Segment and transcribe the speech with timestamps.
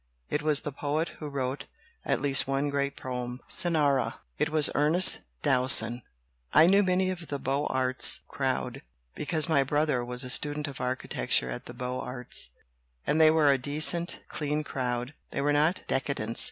[0.31, 1.67] It was the poet who wrote
[2.03, 6.01] at least one great poem 'Cynara' it was Ernest Dowson.
[6.53, 8.81] "I knew many of the Beaux Arts crowd,
[9.13, 12.49] be cause my brother was a student of architecture at the Beaux Arts.
[13.05, 16.39] And they were a decent, clean crowd they were not 'decadents.'